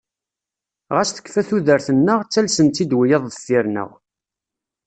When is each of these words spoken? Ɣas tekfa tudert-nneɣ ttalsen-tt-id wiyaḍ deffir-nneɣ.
Ɣas 0.95 1.09
tekfa 1.11 1.41
tudert-nneɣ 1.49 2.19
ttalsen-tt-id 2.23 2.91
wiyaḍ 2.97 3.23
deffir-nneɣ. 3.27 3.89